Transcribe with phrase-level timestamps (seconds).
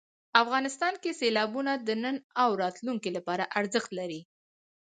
[0.43, 4.21] افغانستان کې سیلابونه د نن او راتلونکي لپاره ارزښت لري.